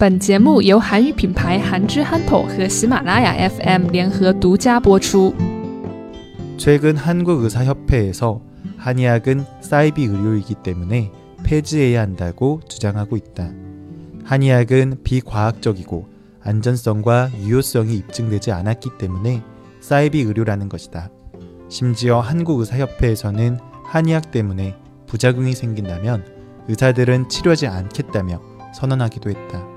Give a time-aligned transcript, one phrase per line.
[0.00, 5.34] 本节目由韩语品牌韩之憨头和喜马拉雅 FM 联合独家播出。
[6.56, 8.40] 최근 한국의사협회에서
[8.78, 11.12] 한의학은 사이비 의료이기 때문에
[11.44, 13.52] 폐지해야 한다고 주장하고 있다.
[14.24, 16.08] 한의학은 비과학적이고
[16.44, 19.42] 안전성과 유효성이 입증되지 않았기 때문에
[19.80, 21.10] 사이비 의료라는 것이다.
[21.68, 26.24] 심지어 한국의사협회에서는 한의학 때문에 부작용이 생긴다면
[26.68, 28.40] 의사들은 치료하지 않겠다며
[28.72, 29.73] 선언하기도 했다.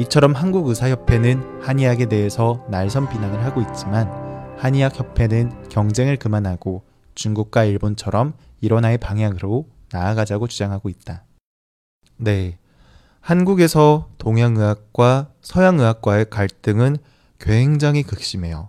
[0.00, 4.08] 이처럼 한국의사협회는 한의학에 대해서 날선 비난을 하고 있지만
[4.56, 6.84] 한의학협회는 경쟁을 그만하고
[7.16, 11.24] 중국과 일본처럼 일원화의 방향으로 나아가자고 주장하고 있다.
[12.16, 12.58] 네.
[13.20, 16.98] 한국에서 동양의학과 서양의학과의 갈등은
[17.40, 18.68] 굉장히 극심해요.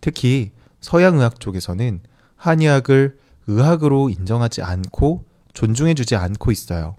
[0.00, 2.00] 특히 서양의학 쪽에서는
[2.36, 3.18] 한의학을
[3.48, 6.94] 의학으로 인정하지 않고 존중해주지 않고 있어요.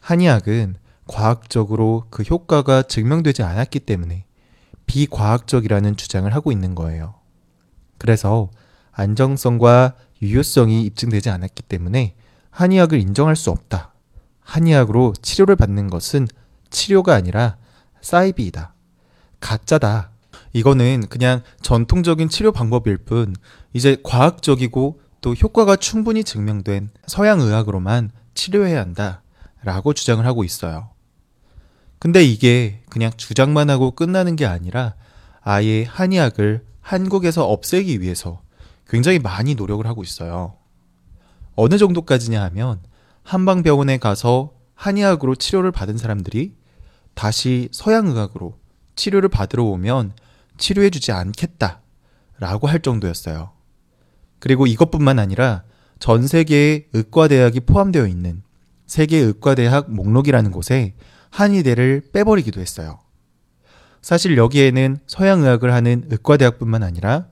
[0.00, 4.24] 한의학은 과학적으로 그 효과가 증명되지 않았기 때문에
[4.86, 7.14] 비과학적이라는 주장을 하고 있는 거예요.
[7.98, 8.50] 그래서
[8.92, 12.14] 안정성과 유효성이 입증되지 않았기 때문에
[12.50, 13.92] 한의학을 인정할 수 없다.
[14.40, 16.26] 한의학으로 치료를 받는 것은
[16.70, 17.56] 치료가 아니라
[18.00, 18.74] 사이비이다.
[19.40, 20.10] 가짜다.
[20.52, 23.34] 이거는 그냥 전통적인 치료 방법일 뿐
[23.72, 29.22] 이제 과학적이고 또 효과가 충분히 증명된 서양 의학으로만 치료해야 한다.
[29.62, 30.90] 라고 주장을 하고 있어요.
[31.98, 34.94] 근데 이게 그냥 주장만 하고 끝나는 게 아니라
[35.40, 38.42] 아예 한의학을 한국에서 없애기 위해서
[38.88, 40.56] 굉장히 많이 노력을 하고 있어요.
[41.56, 42.80] 어느 정도까지냐 하면
[43.22, 46.54] 한방병원에 가서 한의학으로 치료를 받은 사람들이
[47.14, 48.58] 다시 서양의학으로
[48.94, 50.12] 치료를 받으러 오면
[50.58, 51.80] 치료해주지 않겠다
[52.38, 53.50] 라고 할 정도였어요.
[54.38, 55.64] 그리고 이것뿐만 아니라
[55.98, 58.42] 전 세계의 의과대학이 포함되어 있는
[58.86, 60.94] 세계 의과대학 목록이라는 곳에
[61.30, 62.98] 한의대를 빼버리기도 했어요.
[64.02, 67.26] 사실 여기에는 서양의학을 하는 의과대학뿐만 아니라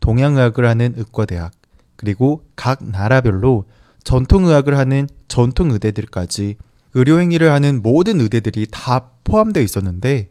[0.00, 1.52] 동양의학을 하는 의과대학,
[1.96, 3.64] 그리고 각 나라별로
[4.04, 6.56] 전통의학을 하는 전통의대들까지
[6.94, 10.30] 의료행위를 하는 모든 의대들이 다 포함되어 있었는데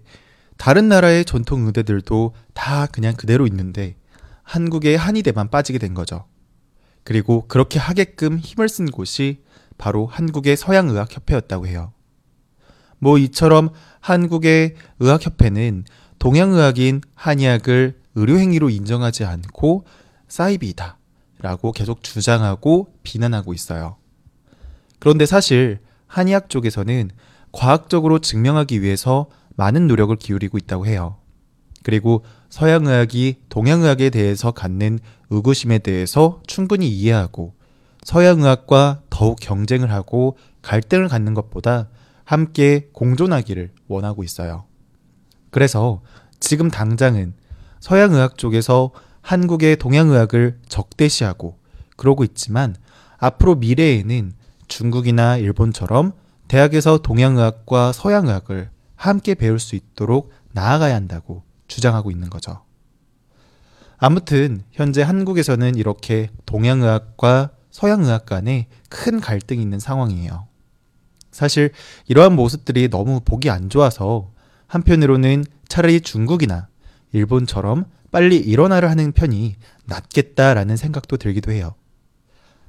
[0.58, 3.96] 다른 나라의 전통 의대들도 다 그냥 그대로 있는데
[4.44, 6.26] 한국의 한의대만 빠지게 된 거죠.
[7.04, 9.44] 그리고 그렇게 하게끔 힘을 쓴 곳이
[9.78, 11.94] 바로 한국의 서양의학협회였다고 해요.
[13.00, 13.70] 뭐 이처럼
[14.02, 15.86] 한국의 의학협회는
[16.20, 19.86] 동양의학인 한의학을 의료행위로 인정하지 않고
[20.28, 20.98] 사이비다
[21.42, 23.96] 라고 계속 주장하고 비난하고 있어요.
[25.00, 27.12] 그런데 사실 한의학 쪽에서는
[27.52, 31.18] 과학적으로 증명하기 위해서 많은 노력을 기울이고 있다고 해요.
[31.84, 35.00] 그리고 서양의학이 동양의학에 대해서 갖는
[35.30, 37.54] 의구심에 대해서 충분히 이해하고
[38.04, 41.88] 서양의학과 더욱 경쟁을 하고 갈등을 갖는 것보다
[42.30, 44.66] 함께 공존하기를 원하고 있어요.
[45.50, 46.04] 그래서
[46.40, 47.34] 지금 당장은
[47.80, 48.92] 서양의학 쪽에서
[49.22, 51.58] 한국의 동양의학을 적대시하고
[51.98, 52.76] 그러고 있지만
[53.18, 54.34] 앞으로 미래에는
[54.68, 56.12] 중국이나 일본처럼
[56.48, 62.62] 대학에서 동양의학과 서양의학을 함께 배울 수 있도록 나아가야 한다고 주장하고 있는 거죠.
[63.98, 70.49] 아무튼 현재 한국에서는 이렇게 동양의학과 서양의학 간에 큰 갈등이 있는 상황이에요.
[71.40, 71.72] 사실
[72.10, 74.30] 이러한 모습들이 너무 보기 안 좋아서
[74.68, 76.68] 한편으로는 차라리 중국이나
[77.14, 79.56] 일본처럼 빨리 일어나를 하는 편이
[79.86, 81.76] 낫겠다라는 생각도 들기도 해요.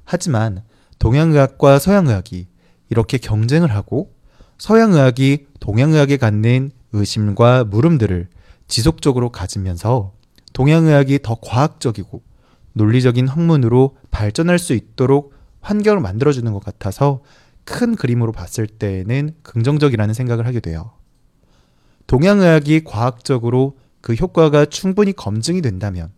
[0.05, 0.63] 하지만
[0.99, 2.47] 동양의학과 서양의학이
[2.89, 4.13] 이렇게 경쟁을 하고
[4.57, 8.29] 서양의학이 동양의학에 갖는 의심과 물음들을
[8.69, 10.13] 지속적으로 가지면서
[10.53, 12.21] 동양의학이 더 과학적이고
[12.71, 17.21] 논리적인 학문으로 발전할 수 있도록 환경을 만들어주는 것 같아서
[17.65, 20.91] 큰 그림으로 봤을 때는 긍정적이라는 생각을 하게 돼요.
[22.07, 26.11] 동양의학이 과학적으로 그 효과가 충분히 검증이 된다면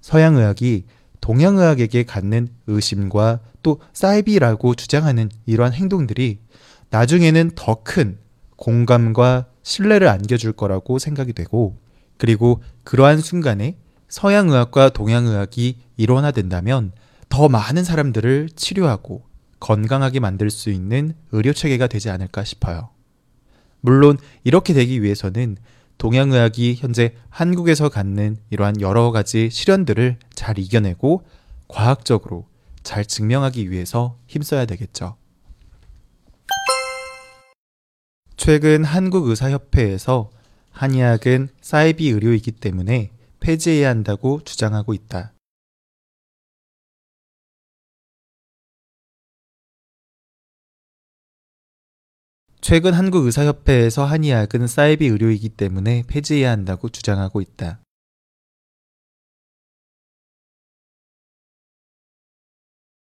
[0.00, 0.86] 서양의학이
[1.20, 6.40] 동양의학에게 갖는 의심과 또 사이비라고 주장하는 이러한 행동들이
[6.90, 8.18] 나중에는 더 큰
[8.56, 11.78] 공감과 신뢰를 안겨줄 거라고 생각이 되고
[12.18, 13.78] 그리고 그러한 순간에
[14.08, 16.92] 서양의학과 동양의학이 일원화된다면
[17.28, 19.24] 더 많은 사람들을 치료하고
[19.64, 22.90] 건강하게 만들 수 있는 의료 체계가 되지 않을까 싶어요.
[23.80, 25.56] 물론 이렇게 되기 위해서는
[25.96, 31.22] 동양의학이 현재 한국에서 갖는 이러한 여러 가지 시련들을 잘 이겨내고
[31.68, 32.46] 과학적으로
[32.82, 35.16] 잘 증명하기 위해서 힘써야 되겠죠.
[38.36, 40.30] 최근 한국의사협회에서
[40.72, 45.33] 한의학은 사이비 의료이기 때문에 폐지해야 한다고 주장하고 있다.
[52.66, 57.82] 최근 한국의사협회에서 한의학은 사이비 의료이기 때문에 폐지해야 한다고 주장하고 있다.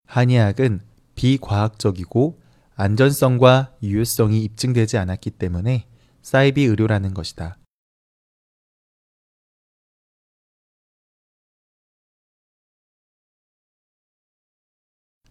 [0.07, 0.79] 한의학은
[1.15, 2.41] 비과학적이고
[2.75, 5.85] 안전성과 유효성이 입증되지 않았기 때문에
[6.21, 7.57] 사이비 의료라는 것이다.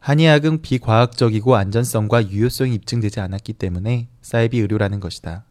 [0.00, 5.44] 한의학은 비과학적이고 안전성과 유효성이 입증되지 않았기 때문에 사이비 의료라는 것이다.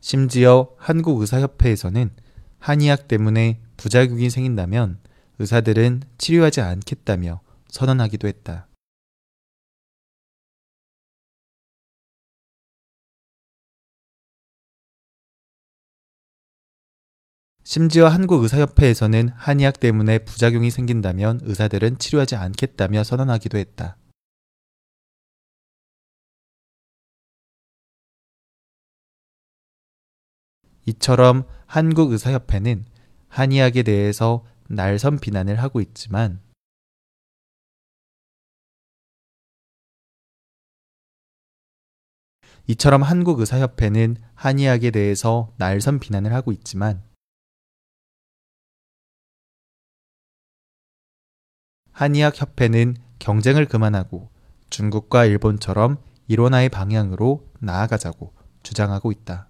[0.00, 2.10] 심지어 한국의사협회에서는
[2.58, 5.00] 한의학 때문에 부작용이 생긴다면
[5.38, 8.67] 의사들은 치료하지 않겠다며 선언하기도 했다.
[17.70, 23.98] 심지어 한국의사협회에서는 한의학 때문에 부작용이 생긴다면 의사들은 치료하지 않겠다며 선언하기도 했다.
[30.86, 32.86] 이처럼 한국의사협회는
[33.28, 36.40] 한의학에 대해서 날선 비난을 하고 있지만
[42.66, 47.06] 이처럼 한국의사협회는 한의학에 대해서 날선 비난을 하고 있지만
[51.98, 54.30] 한의학 협회는 경쟁을 그만하고
[54.70, 55.96] 중국과 일본처럼
[56.28, 59.48] 일원화의 방향으로 나아가자고 주장하고 있다.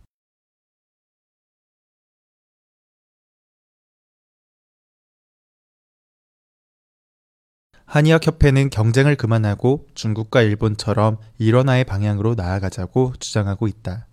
[7.84, 14.07] 한의학협회는 경쟁을 그만하고 중국과 일본처럼 일원화의 방향으로 나아가자고 주장하고 있다.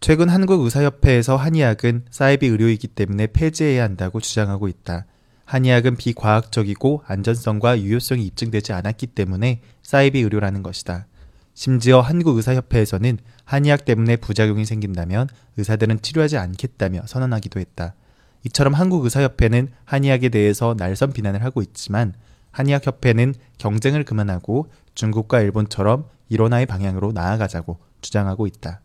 [0.00, 5.06] 최근 한국의사협회에서 한의학은 사이비 의료이기 때문에 폐지해야 한다고 주장하고 있다.
[5.44, 11.06] 한의학은 비과학적이고 안전성과 유효성이 입증되지 않았기 때문에 사이비 의료라는 것이다.
[11.54, 17.94] 심지어 한국의사협회에서는 한의학 때문에 부작용이 생긴다면 의사들은 치료하지 않겠다며 선언하기도 했다.
[18.44, 22.14] 이처럼 한국의사협회는 한의학에 대해서 날선 비난을 하고 있지만
[22.52, 28.80] 한의학협회는 경쟁을 그만하고 중국과 일본처럼 일원화의 방향으로 나아가자고 주장하고 있다.